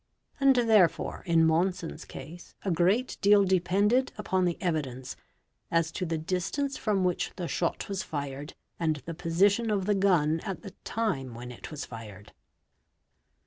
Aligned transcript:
And, 0.39 0.55
therefore, 0.55 1.21
in 1.27 1.45
'Monson's 1.45 2.05
case 2.05 2.55
a 2.65 2.71
great 2.71 3.19
deal 3.21 3.43
depended 3.43 4.11
upon 4.17 4.45
the 4.45 4.59
evidence 4.59 5.15
as 5.69 5.91
to 5.91 6.07
the 6.07 6.17
distance 6.17 6.75
from 6.75 7.03
which 7.03 7.33
the 7.35 7.47
shot 7.47 7.87
was 7.87 8.01
fired 8.01 8.55
and 8.79 8.95
the 9.05 9.13
position 9.13 9.69
of 9.69 9.85
the 9.85 9.93
gun 9.93 10.39
at 10.39 10.63
the 10.63 10.71
time 10.83 11.35
| 11.35 11.35
when 11.35 11.51
it 11.51 11.69
was 11.69 11.85
fired." 11.85 12.33